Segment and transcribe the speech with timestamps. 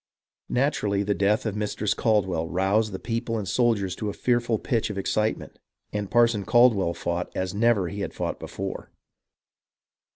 [0.49, 4.89] Naturally, the death of Mistress Caldwell roused the people and soldiers to a fearful pitch
[4.89, 5.59] of excitement,
[5.93, 8.89] and Parson Caldwell fought as never he had fought before.